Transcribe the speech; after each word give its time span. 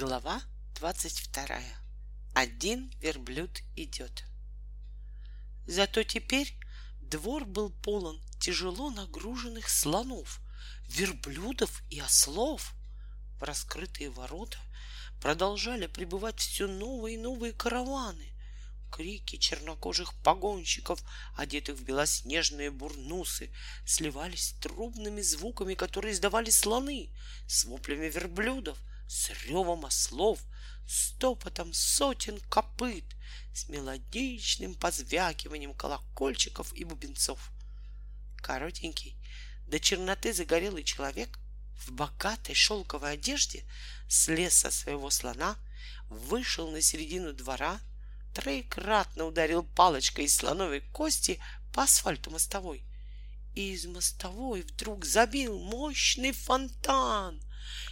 Глава 0.00 0.40
двадцать 0.76 1.18
вторая. 1.18 1.76
Один 2.32 2.90
верблюд 3.02 3.60
идет. 3.76 4.24
Зато 5.66 6.04
теперь 6.04 6.56
двор 7.02 7.44
был 7.44 7.68
полон 7.68 8.18
тяжело 8.40 8.88
нагруженных 8.88 9.68
слонов, 9.68 10.40
верблюдов 10.88 11.82
и 11.90 12.00
ослов. 12.00 12.72
В 13.38 13.42
раскрытые 13.42 14.08
ворота 14.08 14.56
продолжали 15.20 15.86
прибывать 15.86 16.40
все 16.40 16.66
новые 16.66 17.16
и 17.16 17.20
новые 17.20 17.52
караваны. 17.52 18.32
Крики 18.90 19.36
чернокожих 19.36 20.14
погонщиков, 20.22 20.98
одетых 21.36 21.76
в 21.76 21.84
белоснежные 21.84 22.70
бурнусы, 22.70 23.52
сливались 23.84 24.48
с 24.48 24.52
трубными 24.60 25.20
звуками, 25.20 25.74
которые 25.74 26.14
издавали 26.14 26.48
слоны, 26.48 27.10
с 27.46 27.66
воплями 27.66 28.06
верблюдов, 28.06 28.78
с 29.10 29.28
ревом 29.44 29.84
ослов, 29.86 30.38
с 30.86 31.10
топотом 31.18 31.72
сотен 31.72 32.38
копыт, 32.48 33.04
с 33.52 33.68
мелодичным 33.68 34.76
позвякиванием 34.76 35.74
колокольчиков 35.74 36.72
и 36.74 36.84
бубенцов. 36.84 37.50
Коротенький, 38.36 39.16
до 39.66 39.80
черноты 39.80 40.32
загорелый 40.32 40.84
человек 40.84 41.40
в 41.76 41.90
богатой 41.90 42.54
шелковой 42.54 43.14
одежде 43.14 43.64
слез 44.08 44.54
со 44.54 44.70
своего 44.70 45.10
слона, 45.10 45.56
вышел 46.08 46.70
на 46.70 46.80
середину 46.80 47.32
двора, 47.32 47.80
троекратно 48.32 49.24
ударил 49.24 49.64
палочкой 49.64 50.26
из 50.26 50.36
слоновой 50.36 50.82
кости 50.92 51.42
по 51.72 51.82
асфальту 51.82 52.30
мостовой. 52.30 52.84
И 53.56 53.72
из 53.72 53.86
мостовой 53.86 54.62
вдруг 54.62 55.04
забил 55.04 55.58
мощный 55.58 56.30
фонтан. 56.30 57.42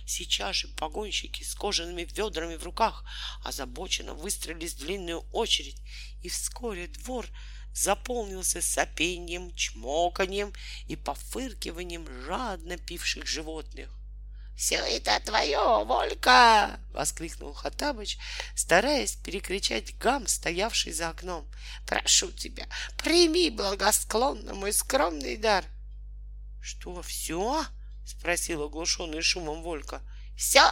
Сейчас 0.06 0.56
же 0.56 0.68
погонщики 0.68 1.42
с 1.42 1.54
кожаными 1.54 2.08
ведрами 2.14 2.56
в 2.56 2.64
руках 2.64 3.04
озабоченно 3.44 4.14
выстроились 4.14 4.74
в 4.74 4.80
длинную 4.80 5.20
очередь, 5.32 5.80
и 6.22 6.28
вскоре 6.28 6.88
двор 6.88 7.26
заполнился 7.74 8.60
сопением, 8.60 9.54
чмоканьем 9.54 10.52
и 10.86 10.96
пофыркиванием 10.96 12.06
жадно 12.24 12.76
пивших 12.76 13.26
животных. 13.26 13.90
«Все 14.58 14.78
это 14.78 15.20
твое, 15.24 15.84
Волька!»— 15.84 16.80
воскликнул 16.92 17.52
Хатабыч, 17.52 18.18
стараясь 18.56 19.14
перекричать 19.14 19.96
гам, 19.98 20.26
стоявший 20.26 20.92
за 20.92 21.10
окном. 21.10 21.48
«Прошу 21.86 22.32
тебя, 22.32 22.66
прими 23.00 23.50
благосклонно 23.50 24.54
мой 24.54 24.72
скромный 24.72 25.36
дар!» 25.36 25.64
«Что, 26.60 27.00
все?»— 27.02 27.64
спросил 28.08 28.62
оглушенный 28.62 29.22
шумом 29.22 29.62
Волька. 29.62 30.02
«Все!» 30.36 30.62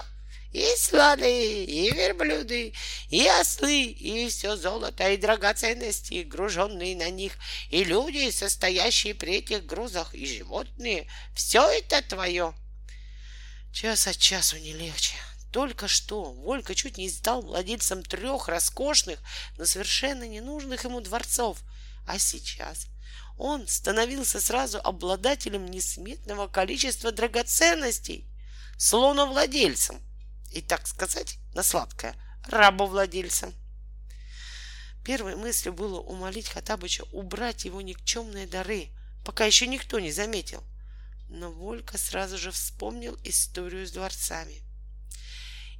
И 0.53 0.65
слоны, 0.77 1.65
и 1.65 1.91
верблюды, 1.91 2.73
и 3.11 3.27
ослы, 3.27 3.85
и 3.85 4.29
все 4.29 4.57
золото 4.57 5.11
и 5.11 5.19
драгоценности, 5.19 6.23
груженные 6.23 6.97
на 6.97 7.11
них, 7.11 7.35
и 7.69 7.85
люди, 7.85 8.31
состоящие 8.31 9.15
при 9.15 9.37
этих 9.37 9.67
грузах, 9.67 10.15
и 10.15 10.25
животные. 10.25 11.11
Все 11.35 11.69
это 11.69 12.01
твое. 12.01 12.55
Час 13.73 14.07
от 14.07 14.17
часу 14.17 14.57
не 14.57 14.73
легче. 14.73 15.17
Только 15.53 15.89
что 15.89 16.23
Волька 16.23 16.75
чуть 16.75 16.97
не 16.97 17.11
стал 17.11 17.43
владельцем 17.43 18.03
трех 18.03 18.49
роскошных, 18.49 19.19
но 19.59 19.67
совершенно 19.67 20.27
ненужных 20.27 20.85
ему 20.85 21.01
дворцов. 21.01 21.59
А 22.07 22.19
сейчас 22.19 22.87
он 23.37 23.67
становился 23.69 24.41
сразу 24.41 24.79
обладателем 24.83 25.67
несметного 25.67 26.49
количества 26.49 27.13
драгоценностей, 27.13 28.29
слоновладельцем 28.79 30.01
и, 30.53 30.61
так 30.61 30.87
сказать, 30.87 31.39
на 31.55 31.63
сладкое, 31.63 32.15
рабовладельцем. 32.49 33.55
Первой 35.05 35.37
мыслью 35.37 35.73
было 35.73 36.01
умолить 36.01 36.49
Хатабыча 36.49 37.05
убрать 37.13 37.65
его 37.65 37.81
никчемные 37.81 38.47
дары, 38.47 38.89
пока 39.25 39.45
еще 39.45 39.67
никто 39.67 40.01
не 40.01 40.13
заметил— 40.13 40.65
но 41.29 41.51
Волька 41.51 41.99
сразу 41.99 42.39
же 42.39 42.51
вспомнил 42.51 43.19
историю 43.25 43.87
с 43.87 43.91
дворцами. 43.91 44.63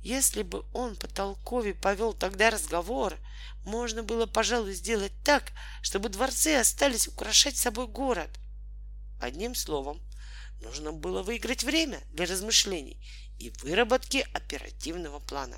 Если 0.07 0.43
бы 0.43 0.65
он 0.73 0.95
по 0.95 1.09
толкове 1.09 1.75
повел 1.75 2.13
тогда 2.13 2.51
разговор, 2.51 3.19
можно 3.65 4.05
было, 4.05 4.27
пожалуй, 4.27 4.73
сделать 4.73 5.11
так, 5.25 5.51
чтобы 5.83 6.11
дворцы 6.11 6.55
остались 6.55 7.09
украшать 7.09 7.57
собой 7.57 7.89
город. 7.89 8.31
Одним 9.21 9.57
словом, 9.57 10.01
нужно 10.63 10.93
было 10.93 11.25
выиграть 11.25 11.65
время 11.65 12.01
для 12.13 12.27
размышлений 12.27 13.05
и 13.41 13.51
выработки 13.65 14.25
оперативного 14.33 15.19
плана. 15.19 15.57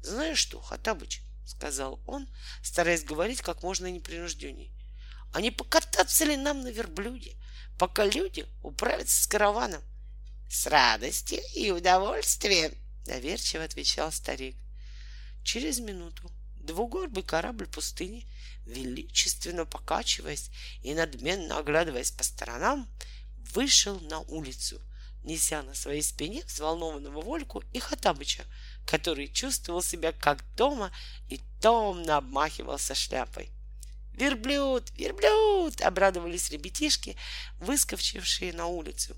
Знаешь 0.00 0.38
что, 0.38 0.58
Хатабыч,— 0.62 1.20
сказал 1.44 2.00
он, 2.06 2.26
стараясь 2.62 3.04
говорить 3.04 3.42
как 3.42 3.62
можно 3.62 3.90
непринужденней,— 3.90 4.72
а 5.34 5.42
не 5.42 5.50
покататься 5.50 6.24
ли 6.24 6.38
нам 6.38 6.62
на 6.62 6.68
верблюде? 6.68 7.36
пока 7.78 8.06
люди 8.06 8.46
управятся 8.62 9.22
с 9.22 9.26
караваном.— 9.26 9.82
С 10.48 10.66
радостью 10.66 11.40
и 11.54 11.70
удовольствием,— 11.70 12.74
доверчиво 13.04 13.64
отвечал 13.64 14.12
старик. 14.12 14.56
Через 15.42 15.80
минуту 15.80 16.30
двугорбый 16.56 17.22
корабль 17.22 17.66
пустыни, 17.66 18.26
величественно 18.64 19.66
покачиваясь 19.66 20.50
и 20.82 20.94
надменно 20.94 21.58
оглядываясь 21.58 22.10
по 22.10 22.22
сторонам, 22.22 22.88
вышел 23.54 23.98
на 24.00 24.20
улицу, 24.20 24.80
неся 25.24 25.62
на 25.62 25.74
своей 25.74 26.02
спине 26.02 26.42
взволнованного 26.44 27.20
Вольку 27.20 27.62
и 27.72 27.78
Хатабыча, 27.78 28.44
который 28.86 29.28
чувствовал 29.28 29.82
себя 29.82 30.12
как 30.12 30.44
дома 30.54 30.92
и 31.28 31.40
томно 31.60 32.18
обмахивался 32.18 32.94
шляпой. 32.94 33.50
Верблюд, 34.14 34.90
верблюд! 34.96 35.80
Обрадовались 35.80 36.50
ребятишки, 36.50 37.16
выскочившие 37.58 38.52
на 38.52 38.66
улицу. 38.66 39.16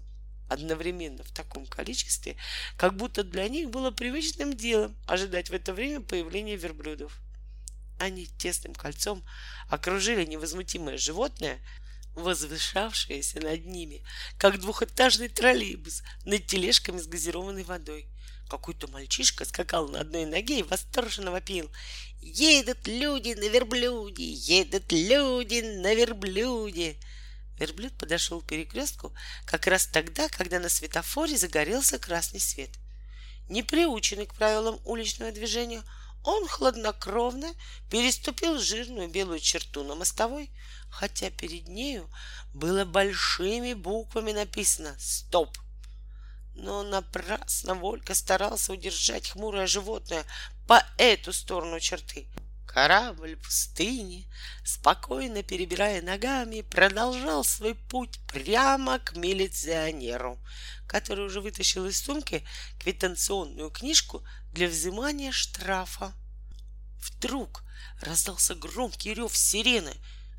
Одновременно 0.49 1.25
в 1.25 1.31
таком 1.31 1.67
количестве, 1.67 2.37
как 2.77 2.97
будто 2.97 3.25
для 3.25 3.49
них 3.49 3.71
было 3.71 3.91
привычным 3.91 4.55
делом 4.55 4.95
ожидать 5.07 5.51
в 5.51 5.55
это 5.55 5.73
время 5.73 6.01
появления 6.01 6.57
верблюдов. 6.57 7.19
Они 7.99 8.27
тесным 8.27 8.75
кольцом 8.75 9.25
окружили 9.69 10.25
невозмутимое 10.25 10.99
животное, 10.99 11.61
возвышавшееся 12.15 13.41
над 13.41 13.65
ними, 13.67 14.05
как 14.39 14.61
двухэтажный 14.61 15.29
троллейбус 15.29 16.03
над 16.25 16.47
тележками 16.47 16.99
с 16.99 17.07
газированной 17.07 17.65
водой. 17.65 18.07
Какой-то 18.49 18.89
мальчишка 18.89 19.45
скакал 19.45 19.89
на 19.89 20.01
одной 20.01 20.27
ноге 20.27 20.61
и 20.61 20.63
восторженно 20.63 21.31
вопил. 21.31 21.71
«Едут 22.21 22.87
люди 22.87 23.33
на 23.33 23.49
верблюде! 23.49 24.25
Едут 24.25 24.93
люди 24.93 25.61
на 25.61 25.95
верблюде!» 25.95 26.97
Верблюд 27.59 27.97
подошел 27.97 28.41
к 28.41 28.47
перекрестку 28.47 29.13
как 29.47 29.67
раз 29.67 29.87
тогда, 29.87 30.29
когда 30.29 30.59
на 30.59 30.69
светофоре 30.69 31.37
загорелся 31.37 31.99
красный 31.99 32.41
свет. 32.41 32.71
Не 33.49 33.63
приученный 33.63 34.27
к 34.27 34.35
правилам 34.35 34.81
уличного 34.85 35.31
движения, 35.31 35.83
он 36.25 36.49
хладнокровно 36.49 37.55
переступил 37.91 38.59
жирную 38.59 39.09
белую 39.09 39.41
черту 39.41 39.85
на 39.85 39.95
мостовой, 39.95 40.51
хотя 40.91 41.31
перед 41.31 41.69
нею 41.69 42.11
было 42.55 42.85
большими 42.85 43.75
буквами 43.75 44.33
написано 44.33 44.97
«Стоп!» 44.99 45.57
Но 46.55 46.83
напрасно 46.83 47.75
Волька 47.75 48.15
старался 48.15 48.73
удержать 48.73 49.31
хмурое 49.31 49.67
животное 49.67 50.25
по 50.67 50.83
эту 50.99 51.33
сторону 51.33 51.81
черты. 51.81 52.27
Корабль 52.75 53.37
пустыни, 53.37 54.29
спокойно 54.65 55.45
перебирая 55.45 56.03
ногами, 56.03 56.63
продолжал 56.63 57.45
свой 57.45 57.77
путь 57.77 58.19
прямо 58.27 58.99
к 58.99 59.15
милиционеру, 59.15 60.41
который 60.89 61.25
уже 61.25 61.41
вытащил 61.41 61.87
из 61.87 62.03
сумки 62.03 62.45
квитанционную 62.81 63.71
книжку 63.71 64.25
для 64.53 64.67
взимания 64.67 65.31
штрафа. 65.31 66.15
Вдруг 66.99 67.63
раздался 68.01 68.57
громкий 68.57 69.15
рев 69.15 69.37
сирены, 69.37 69.95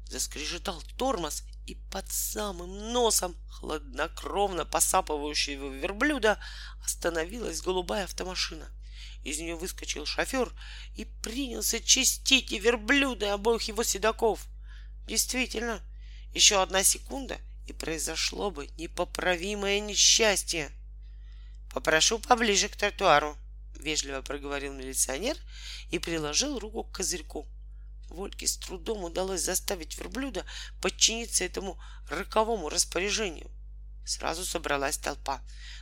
заскрежетал 0.09 0.83
тормоз, 0.97 1.43
и 1.65 1.75
под 1.89 2.11
самым 2.11 2.91
носом 2.91 3.37
хладнокровно 3.49 4.65
посапывающего 4.65 5.73
верблюда 5.73 6.37
остановилась 6.83 7.61
голубая 7.61 8.03
автомашина. 8.03 8.67
Из 9.23 9.39
нее 9.39 9.55
выскочил 9.55 10.05
шофер 10.05 10.51
и 10.95 11.05
принялся 11.05 11.79
чистить 11.79 12.51
и 12.51 12.59
верблюда, 12.59 13.33
обоих 13.33 13.63
его 13.63 13.83
седаков. 13.83 14.45
Действительно, 15.07 15.81
еще 16.33 16.61
одна 16.61 16.83
секунда, 16.83 17.39
и 17.67 17.73
произошло 17.73 18.51
бы 18.51 18.67
непоправимое 18.77 19.79
несчастье. 19.79 20.71
«Попрошу 21.73 22.19
поближе 22.19 22.69
к 22.69 22.75
тротуару»,— 22.75 23.37
вежливо 23.79 24.21
проговорил 24.21 24.73
милиционер 24.73 25.37
и 25.91 25.99
приложил 25.99 26.59
руку 26.59 26.83
к 26.83 26.91
козырьку. 26.91 27.47
Вольке 28.09 28.47
с 28.47 28.57
трудом 28.57 29.03
удалось 29.03 29.41
заставить 29.41 29.97
верблюда 29.97 30.45
подчиниться 30.81 31.43
этому 31.43 31.79
роковому 32.09 32.69
распоряжению. 32.69 33.49
Сразу 34.05 34.45
собралась 34.45 34.97
толпа. 34.97 35.41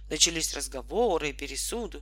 Начались 0.09 0.53
разговоры 0.53 1.29
и 1.29 1.33
пересуды. 1.33 2.01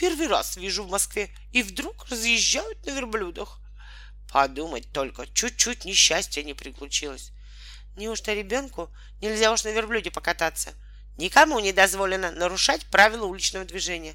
Первый 0.00 0.28
раз 0.28 0.56
вижу 0.56 0.82
в 0.84 0.90
Москве, 0.90 1.28
и 1.52 1.62
вдруг 1.62 2.06
разъезжают 2.08 2.86
на 2.86 2.90
верблюдах. 2.92 3.60
Подумать 4.32 4.90
только, 4.92 5.26
чуть-чуть 5.26 5.84
несчастье 5.84 6.42
не 6.42 6.54
приключилось. 6.54 7.32
Неужто 7.96 8.32
ребенку 8.32 8.90
нельзя 9.20 9.52
уж 9.52 9.62
на 9.64 9.72
верблюде 9.72 10.10
покататься? 10.10 10.72
Никому 11.18 11.60
не 11.60 11.74
дозволено 11.74 12.30
нарушать 12.30 12.86
правила 12.86 13.26
уличного 13.26 13.66
движения. 13.66 14.14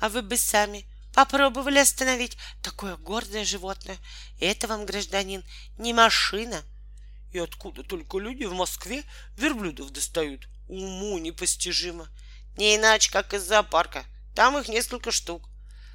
А 0.00 0.08
вы 0.08 0.22
бы 0.22 0.38
сами 0.38 0.86
попробовали 1.12 1.78
остановить 1.78 2.38
такое 2.62 2.96
гордое 2.96 3.44
животное. 3.44 3.98
Это 4.40 4.66
вам, 4.66 4.86
гражданин, 4.86 5.44
не 5.76 5.92
машина. 5.92 6.62
И 7.32 7.38
откуда 7.38 7.82
только 7.82 8.18
люди 8.18 8.44
в 8.44 8.54
Москве 8.54 9.04
верблюдов 9.36 9.90
достают? 9.90 10.48
Уму 10.68 11.18
непостижимо. 11.18 12.08
Не 12.56 12.76
иначе, 12.76 13.12
как 13.12 13.34
из 13.34 13.42
зоопарка. 13.42 14.06
Там 14.34 14.58
их 14.58 14.68
несколько 14.68 15.10
штук. 15.10 15.48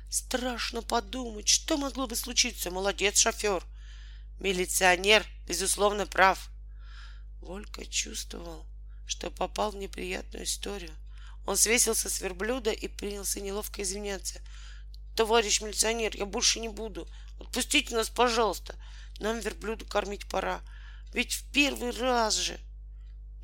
Страшно 0.10 0.82
подумать, 0.82 1.48
что 1.48 1.78
могло 1.78 2.08
бы 2.08 2.16
случиться. 2.16 2.72
Молодец, 2.72 3.18
шофер. 3.20 3.64
Милиционер, 4.40 5.26
безусловно, 5.48 6.06
прав. 6.06 6.50
Волька 7.42 7.86
чувствовал, 7.86 8.66
что 9.06 9.32
попал 9.32 9.72
в 9.72 9.76
неприятную 9.76 10.46
историю. 10.46 10.94
Он 11.46 11.58
свесился 11.58 12.10
с 12.10 12.22
верблюда 12.22 12.72
и 12.72 12.88
принялся 12.88 13.40
неловко 13.40 13.82
извиняться. 13.82 14.42
Товарищ 15.16 15.62
милиционер, 15.62 16.16
я 16.16 16.26
больше 16.26 16.60
не 16.60 16.70
буду. 16.70 17.08
Отпустите 17.40 17.96
нас, 17.96 18.10
пожалуйста. 18.10 18.76
Нам 19.20 19.40
верблюда 19.40 19.86
кормить 19.86 20.28
пора. 20.28 20.62
Ведь 21.14 21.34
в 21.34 21.52
первый 21.52 21.92
раз 21.92 22.36
же. 22.36 22.60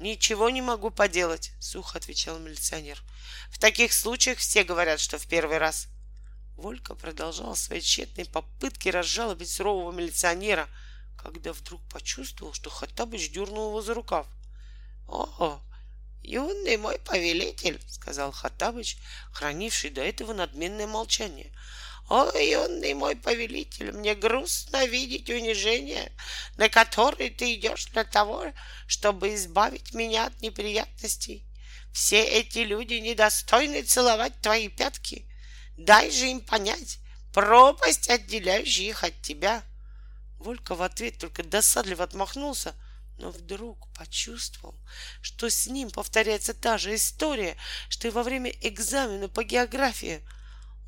Ничего 0.04 0.50
не 0.50 0.62
могу 0.62 0.92
поделать, 0.92 1.54
сухо 1.62 1.98
отвечал 1.98 2.38
милиционер. 2.38 3.02
В 3.50 3.58
таких 3.58 3.94
случаях 3.94 4.38
все 4.40 4.66
говорят, 4.66 5.00
что 5.00 5.18
в 5.18 5.26
первый 5.28 5.60
раз. 5.60 5.88
Волька 6.58 6.94
продолжал 6.94 7.56
свои 7.56 7.80
тщетные 7.80 8.26
попытки 8.26 8.90
разжалобить 8.90 9.50
сурового 9.50 9.94
милиционера, 9.94 10.68
когда 11.18 11.54
вдруг 11.54 11.82
почувствовал, 11.90 12.52
что 12.52 12.70
Хаттабыч 12.70 13.32
дернул 13.32 13.70
его 13.70 13.82
за 13.82 13.94
рукав.— 13.94 14.28
О, 15.08 15.62
юный 16.22 16.76
мой 16.76 17.00
повелитель,— 17.00 17.82
сказал 17.88 18.34
Хаттабыч, 18.34 18.98
хранивший 19.32 19.90
до 19.90 20.02
этого 20.02 20.34
надменное 20.34 20.86
молчание.— 20.86 21.56
О, 22.10 22.30
юный 22.38 22.94
мой 22.94 23.16
повелитель, 23.16 23.92
мне 23.94 24.14
грустно 24.14 24.86
видеть 24.86 25.30
унижение, 25.30 26.12
на 26.58 26.70
которое 26.70 27.30
ты 27.30 27.54
идешь 27.56 27.86
для 27.86 28.04
того, 28.04 28.46
чтобы 28.88 29.34
избавить 29.36 29.94
меня 29.94 30.28
от 30.28 30.42
неприятностей. 30.42 31.46
Все 31.94 32.24
эти 32.24 32.60
люди 32.60 32.96
недостойны 32.96 33.84
целовать 33.84 34.40
твои 34.42 34.68
пятки. 34.68 35.26
Дай 35.78 36.12
же 36.12 36.28
им 36.28 36.42
понять 36.42 37.00
пропасть, 37.34 38.10
отделяющая 38.10 38.90
их 38.90 39.04
от 39.04 39.22
тебя. 39.22 39.64
Волька 40.40 40.76
в 40.76 40.82
ответ 40.82 41.18
только 41.18 41.44
досадливо 41.44 42.04
отмахнулся, 42.04 42.76
но 43.18 43.32
вдруг 43.32 43.88
почувствовал, 43.94 44.76
что 45.22 45.50
с 45.50 45.68
ним 45.68 45.90
повторяется 45.90 46.54
та 46.54 46.78
же 46.78 46.96
история, 46.96 47.56
что 47.90 48.08
и 48.08 48.12
во 48.12 48.24
время 48.24 48.52
экзамена 48.62 49.30
по 49.30 49.44
географии. 49.44 50.22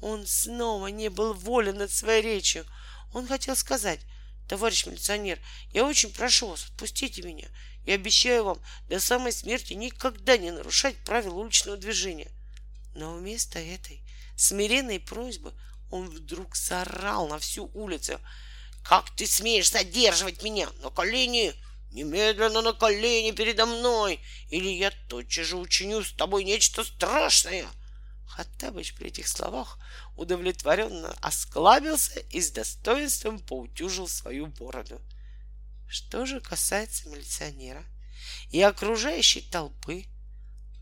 Он 0.02 0.26
снова 0.28 0.88
не 0.88 1.10
был 1.10 1.34
волен 1.34 1.78
над 1.78 1.92
своей 1.92 2.22
речью. 2.22 2.66
Он 3.14 3.28
хотел 3.28 3.56
сказать, 3.56 4.02
товарищ 4.48 4.86
милиционер, 4.86 5.40
я 5.72 5.86
очень 5.86 6.12
прошу 6.12 6.50
вас, 6.50 6.66
отпустите 6.66 7.22
меня. 7.22 7.48
Я 7.86 7.96
обещаю 7.96 8.44
вам 8.46 8.62
до 8.90 9.00
самой 9.00 9.32
смерти 9.32 9.74
никогда 9.74 10.38
не 10.38 10.52
нарушать 10.52 10.98
правила 11.06 11.36
уличного 11.36 11.78
движения. 11.78 12.32
Но 12.96 13.14
вместо 13.16 13.60
этой 13.60 14.02
смиренной 14.36 15.00
просьбы 15.00 15.54
он 15.92 16.10
вдруг 16.10 16.56
заорал 16.56 17.28
на 17.28 17.40
всю 17.40 17.70
улицу. 17.74 18.20
«Как 18.84 19.10
ты 19.16 19.26
смеешь 19.26 19.72
задерживать 19.72 20.44
меня? 20.44 20.70
На 20.82 20.90
колени! 20.90 21.54
Немедленно 21.92 22.62
на 22.62 22.74
колени 22.74 23.32
передо 23.32 23.66
мной, 23.66 24.20
или 24.50 24.68
я 24.68 24.92
тотчас 25.08 25.48
же 25.48 25.58
учиню 25.58 26.04
с 26.04 26.12
тобой 26.12 26.44
нечто 26.44 26.84
страшное!» 26.84 27.66
Хаттабыч 28.28 28.96
при 28.96 29.08
этих 29.08 29.28
словах 29.28 29.80
удовлетворенно 30.16 31.16
осклабился 31.22 32.20
и 32.20 32.42
с 32.42 32.52
достоинством 32.52 33.40
поутюжил 33.40 34.08
свою 34.08 34.48
бороду. 34.48 35.02
Что 35.88 36.26
же 36.26 36.42
касается 36.42 37.08
милиционера 37.10 37.84
и 38.50 38.62
окружающей 38.62 39.42
толпы, 39.42 40.06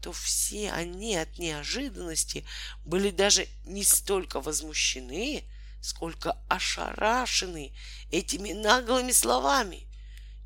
то 0.02 0.12
все 0.12 0.72
они 0.72 1.16
от 1.16 1.38
неожиданности 1.38 2.46
были 2.84 3.10
даже 3.10 3.48
не 3.64 3.84
столько 3.84 4.42
возмущены, 4.42 5.44
сколько 5.82 6.38
ошарашены 6.50 7.74
этими 8.12 8.54
наглыми 8.54 9.12
словами. 9.12 9.88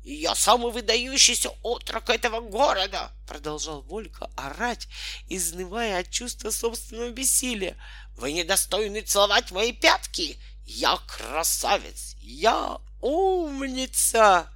Я 0.02 0.34
самый 0.34 0.72
выдающийся 0.72 1.50
отрок 1.62 2.08
этого 2.08 2.40
города, 2.40 3.12
продолжал 3.26 3.82
Волька 3.82 4.30
орать, 4.36 4.88
изнывая 5.28 6.00
от 6.00 6.10
чувства 6.10 6.50
собственного 6.50 7.10
бессилия. 7.10 7.76
Вы 8.16 8.32
недостойны 8.32 9.02
целовать 9.02 9.50
мои 9.50 9.72
пятки. 9.72 10.38
Я 10.64 10.96
красавец, 11.06 12.14
я 12.20 12.78
умница. 13.00 14.50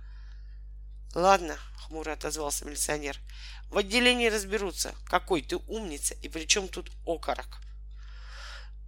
Ладно, 1.14 1.58
хмуро 1.76 2.12
отозвался 2.12 2.64
милиционер. 2.64 3.18
В 3.68 3.78
отделении 3.78 4.28
разберутся, 4.28 4.94
какой 5.06 5.42
ты 5.42 5.56
умница 5.56 6.14
и 6.22 6.28
при 6.28 6.46
чем 6.46 6.68
тут 6.68 6.90
окорок. 7.06 7.62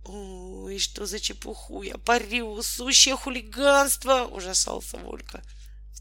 Ой, 0.05 0.79
что 0.79 1.07
за 1.07 1.19
чепуху 1.19 1.83
я 1.83 1.97
парю, 1.97 2.63
сущее 2.63 3.17
хулиганство, 3.17 4.25
ужасался 4.25 4.99
Волька. 4.99 5.43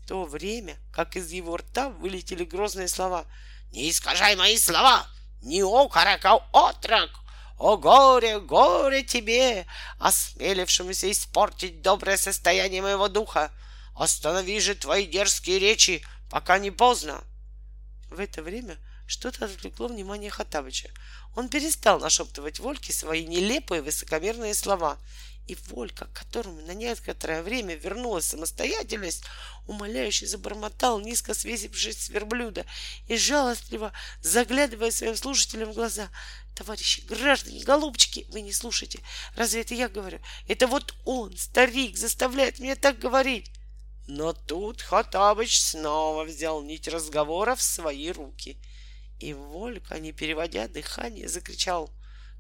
То 0.08 0.26
время, 0.26 0.78
как 0.92 1.16
из 1.16 1.32
его 1.32 1.58
рта 1.58 1.90
вылетели 1.90 2.44
грозные 2.44 2.88
слова. 2.88 3.26
Не 3.72 3.90
искажай 3.90 4.36
мои 4.36 4.58
слова! 4.58 5.08
Не 5.42 5.62
окорок, 5.64 6.26
а 6.26 6.36
отрок! 6.52 7.10
О 7.58 7.78
горе, 7.78 8.40
горе 8.40 9.04
тебе, 9.04 9.66
осмелившемуся 10.00 11.10
испортить 11.12 11.82
доброе 11.82 12.18
состояние 12.18 12.82
моего 12.82 13.08
духа! 13.08 13.52
Останови 13.96 14.60
же 14.60 14.76
твои 14.76 15.06
дерзкие 15.06 15.60
речи, 15.60 16.04
пока 16.30 16.58
не 16.58 16.72
поздно. 16.72 17.24
В 18.10 18.20
это 18.20 18.42
время 18.42 18.78
что-то 19.08 19.46
отвлекло 19.46 19.88
внимание 19.88 20.30
Хатабыча. 20.30 20.90
Он 21.36 21.50
перестал 21.50 22.00
нашептывать 22.00 22.60
Вольке 22.60 22.92
свои 22.94 23.26
нелепые 23.26 23.82
высокомерные 23.82 24.54
слова. 24.54 24.98
И 25.48 25.58
Волька, 25.68 26.06
которому 26.14 26.62
на 26.62 26.74
некоторое 26.74 27.44
время 27.44 27.76
вернулась 27.76 28.26
самостоятельность, 28.26 29.26
умоляюще 29.68 30.26
забормотал, 30.26 31.00
низко 31.00 31.34
свесившись 31.34 32.06
с 32.06 32.10
верблюда 32.10 32.66
и 33.08 33.18
жалостливо 33.18 33.92
заглядывая 34.22 34.92
своим 34.92 35.18
слушателям 35.18 35.72
в 35.72 35.76
глаза. 35.76 36.10
Товарищи, 36.56 37.02
граждане, 37.02 37.64
голубчики, 37.64 38.26
вы 38.30 38.42
не 38.42 38.54
слушайте. 38.54 39.00
Разве 39.36 39.62
это 39.62 39.74
я 39.74 39.90
говорю? 39.90 40.20
Это 40.48 40.68
вот 40.68 40.94
он, 41.04 41.36
старик, 41.36 41.98
заставляет 41.98 42.60
меня 42.60 42.76
так 42.76 43.00
говорить. 43.00 43.52
Но 44.08 44.34
тут 44.34 44.82
Хатабыч 44.82 45.60
снова 45.60 46.24
взял 46.24 46.62
нить 46.62 46.88
разговора 46.88 47.56
в 47.56 47.62
свои 47.62 48.12
руки. 48.12 48.58
И 49.20 49.34
Волька, 49.34 50.00
не 50.00 50.12
переводя 50.12 50.68
дыхание, 50.68 51.28
закричал 51.28 51.90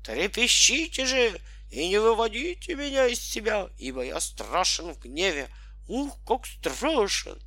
«Трепещите 0.03 1.05
же 1.05 1.39
и 1.73 1.89
не 1.89 1.97
выводите 1.97 2.75
меня 2.75 3.07
из 3.07 3.19
себя, 3.19 3.67
ибо 3.79 4.05
я 4.05 4.19
страшен 4.19 4.93
в 4.93 4.99
гневе. 4.99 5.49
Ух, 5.87 6.19
как 6.23 6.45
страшен!» 6.45 7.41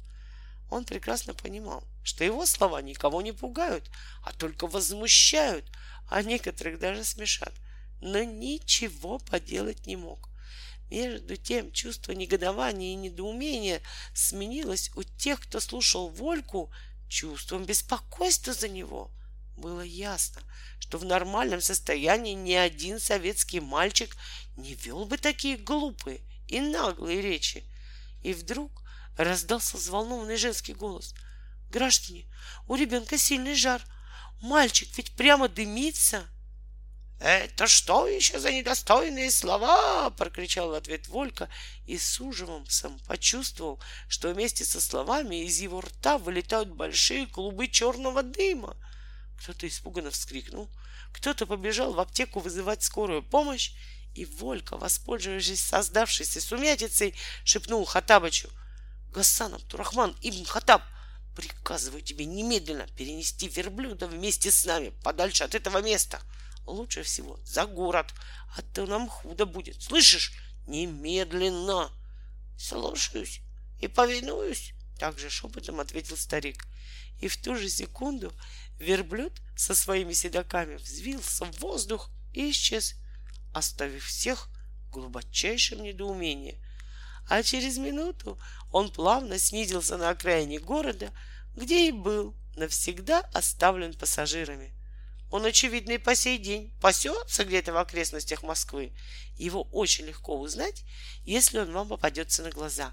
Он 0.68 0.84
прекрасно 0.84 1.32
понимал, 1.32 1.84
что 2.02 2.24
его 2.24 2.44
слова 2.44 2.82
никого 2.82 3.22
не 3.22 3.30
пугают, 3.30 3.88
а 4.24 4.32
только 4.32 4.66
возмущают, 4.66 5.64
а 6.10 6.22
некоторых 6.22 6.80
даже 6.80 7.04
смешат. 7.04 7.54
Но 8.00 8.24
ничего 8.24 9.20
поделать 9.20 9.86
не 9.86 9.94
мог. 9.94 10.28
Между 10.90 11.36
тем 11.36 11.70
чувство 11.70 12.10
негодования 12.10 12.92
и 12.92 12.96
недоумения 12.96 13.80
сменилось 14.12 14.90
у 14.96 15.04
тех, 15.04 15.40
кто 15.40 15.60
слушал 15.60 16.08
Вольку, 16.08 16.72
чувством 17.08 17.64
беспокойства 17.64 18.52
за 18.52 18.68
него. 18.68 19.12
Было 19.56 19.82
ясно, 19.82 20.42
что 20.86 20.98
в 20.98 21.04
нормальном 21.04 21.60
состоянии 21.60 22.34
ни 22.34 22.52
один 22.52 23.00
советский 23.00 23.58
мальчик 23.58 24.16
не 24.56 24.74
вел 24.74 25.04
бы 25.04 25.18
такие 25.18 25.56
глупые 25.56 26.20
и 26.46 26.60
наглые 26.60 27.20
речи. 27.20 27.64
И 28.22 28.32
вдруг 28.32 28.70
раздался 29.16 29.76
взволнованный 29.78 30.36
женский 30.36 30.74
голос. 30.74 31.12
«Граждане, 31.70 32.26
у 32.68 32.76
ребенка 32.76 33.18
сильный 33.18 33.56
жар. 33.56 33.82
Мальчик 34.40 34.88
ведь 34.96 35.16
прямо 35.16 35.48
дымится!» 35.48 36.24
«Это 37.18 37.66
что 37.66 38.06
еще 38.06 38.38
за 38.38 38.52
недостойные 38.52 39.32
слова?»— 39.32 40.10
прокричал 40.16 40.70
в 40.70 40.74
ответ 40.74 41.08
Волька 41.08 41.48
и 41.86 41.98
с 41.98 42.20
ужасом 42.20 43.00
почувствовал, 43.08 43.80
что 44.06 44.32
вместе 44.32 44.64
со 44.64 44.80
словами 44.80 45.46
из 45.46 45.58
его 45.58 45.80
рта 45.80 46.16
вылетают 46.16 46.68
большие 46.68 47.26
клубы 47.26 47.66
черного 47.66 48.22
дыма. 48.22 48.76
Кто-то 49.38 49.66
испуганно 49.66 50.10
вскрикнул, 50.10 50.68
кто-то 51.12 51.46
побежал 51.46 51.92
в 51.92 52.00
аптеку 52.00 52.40
вызывать 52.40 52.82
скорую 52.82 53.22
помощь, 53.22 53.72
И 54.14 54.24
Волька, 54.24 54.78
воспользовавшись 54.78 55.62
создавшейся 55.62 56.40
сумятицей, 56.40 57.14
шепнул 57.44 57.84
Хатабычу. 57.84 58.48
Гасан 59.12 59.54
Абдурахман 59.54 60.16
Ибн 60.22 60.44
Хатаб, 60.46 60.82
приказываю 61.34 62.02
тебе 62.02 62.24
немедленно 62.24 62.86
перенести 62.96 63.46
верблюда 63.46 64.08
вместе 64.08 64.50
с 64.50 64.64
нами 64.64 64.88
подальше 65.02 65.44
от 65.44 65.54
этого 65.54 65.82
места. 65.82 66.20
Лучше 66.64 67.02
всего 67.02 67.38
за 67.44 67.66
город, 67.66 68.12
а 68.56 68.62
то 68.62 68.86
нам 68.86 69.08
худо 69.08 69.46
будет. 69.46 69.82
Слышишь? 69.82 70.32
Немедленно. 70.66 71.90
Слушаюсь 72.58 73.40
и 73.80 73.86
повинуюсь, 73.86 74.72
также 74.98 75.28
шепотом 75.28 75.80
ответил 75.80 76.16
старик. 76.16 76.64
И 77.20 77.28
в 77.28 77.36
ту 77.36 77.56
же 77.56 77.68
секунду 77.68 78.32
верблюд 78.78 79.32
со 79.56 79.74
своими 79.74 80.12
седаками 80.12 80.76
взвился 80.76 81.46
в 81.46 81.60
воздух 81.60 82.10
и 82.32 82.50
исчез, 82.50 82.94
оставив 83.52 84.04
всех 84.04 84.48
в 84.86 84.90
глубочайшем 84.90 85.82
недоумении. 85.82 86.58
А 87.28 87.42
через 87.42 87.78
минуту 87.78 88.38
он 88.70 88.90
плавно 88.90 89.38
снизился 89.38 89.96
на 89.96 90.10
окраине 90.10 90.58
города, 90.58 91.10
где 91.56 91.88
и 91.88 91.92
был 91.92 92.34
навсегда 92.56 93.20
оставлен 93.32 93.94
пассажирами. 93.94 94.72
Он, 95.30 95.44
очевидно, 95.44 95.92
и 95.92 95.98
по 95.98 96.14
сей 96.14 96.38
день 96.38 96.72
пасется 96.80 97.44
где-то 97.44 97.72
в 97.72 97.76
окрестностях 97.78 98.42
Москвы. 98.42 98.92
Его 99.36 99.64
очень 99.72 100.06
легко 100.06 100.38
узнать, 100.38 100.84
если 101.24 101.58
он 101.58 101.72
вам 101.72 101.88
попадется 101.88 102.42
на 102.42 102.50
глаза. 102.50 102.92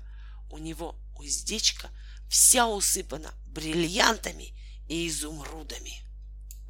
У 0.50 0.58
него 0.58 0.96
уздечка 1.15 1.89
вся 2.34 2.66
усыпана 2.66 3.32
бриллиантами 3.46 4.56
и 4.90 5.08
изумрудами. 5.08 6.02